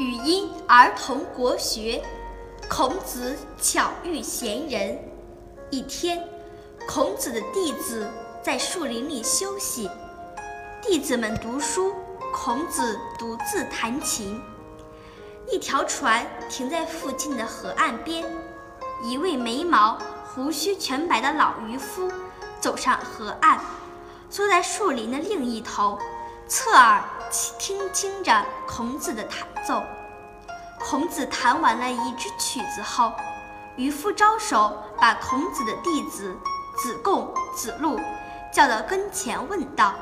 [0.00, 2.02] 语音儿童国学，
[2.70, 4.98] 孔子巧遇贤人。
[5.68, 6.26] 一天，
[6.88, 8.08] 孔子的弟子
[8.42, 9.90] 在树林里休息，
[10.80, 11.94] 弟子们读书，
[12.32, 14.40] 孔子独自弹琴。
[15.52, 18.24] 一条船停在附近的河岸边，
[19.04, 22.10] 一位眉毛、胡须全白的老渔夫
[22.58, 23.60] 走上河岸，
[24.30, 25.98] 坐在树林的另一头。
[26.48, 27.04] 侧耳
[27.58, 29.82] 听听着孔子的弹奏。
[30.78, 33.12] 孔子弹完了一支曲子后，
[33.76, 36.36] 渔夫招手把孔子的弟子
[36.76, 38.00] 子贡、子路
[38.52, 39.94] 叫到跟前，问道：“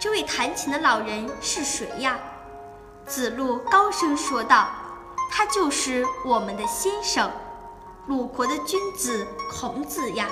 [0.00, 2.18] 这位弹琴的老人是谁呀？”
[3.06, 4.68] 子路高声说道
[5.32, 7.30] ：“他就是我们的先生，
[8.06, 10.28] 鲁国的君子孔子呀。”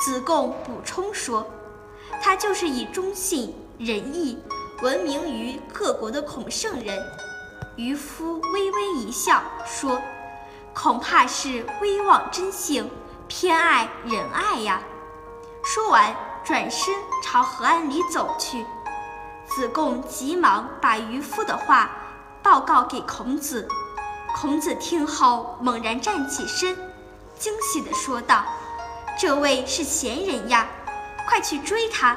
[0.00, 1.46] 子贡补充说
[2.22, 4.40] ：“他就是以忠信。”仁义
[4.82, 7.00] 闻名于各国的孔圣人，
[7.76, 10.02] 渔夫微微一笑，说
[10.74, 12.90] ：“恐怕是威望真性，
[13.28, 14.82] 偏爱仁爱呀。”
[15.62, 16.12] 说完，
[16.42, 18.66] 转身朝河岸里走去。
[19.46, 21.88] 子贡急忙把渔夫的话
[22.42, 23.68] 报告给孔子。
[24.34, 26.74] 孔子听后猛然站起身，
[27.38, 28.44] 惊喜地说道
[29.16, 30.66] ：“这位是贤人呀，
[31.28, 32.16] 快去追他！”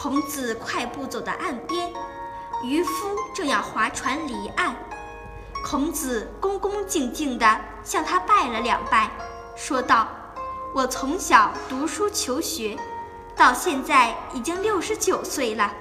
[0.00, 1.92] 孔子快步走到岸边，
[2.62, 4.76] 渔夫正要划船离岸。
[5.64, 9.10] 孔子恭恭敬敬地向他拜了两拜，
[9.56, 10.06] 说道
[10.72, 12.78] ：“我从小读书求学，
[13.34, 15.72] 到现在已经六十九岁了，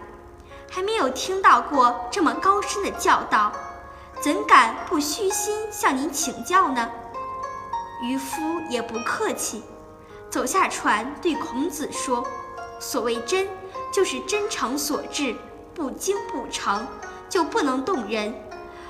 [0.67, 3.51] 还没有听到过这么高深的教导，
[4.19, 6.89] 怎敢不虚心向您请教呢？”
[8.01, 9.63] 渔夫也不客气，
[10.27, 12.25] 走下船对孔子说
[12.79, 13.47] ：“所谓真。”
[13.89, 15.33] 就是真诚所致，
[15.73, 16.85] 不精不诚，
[17.29, 18.35] 就不能动人。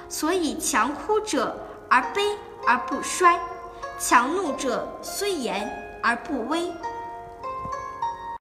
[0.10, 1.56] 所以强哭者
[1.88, 3.40] 而悲而不衰，
[4.00, 6.74] 强怒者虽严而不威。